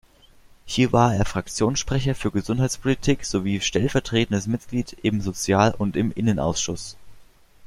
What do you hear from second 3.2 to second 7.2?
sowie stellvertretendes Mitglied im Sozial- und im Innenausschuss.